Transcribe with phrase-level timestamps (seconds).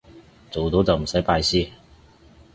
[0.49, 1.69] 做到就唔使拜師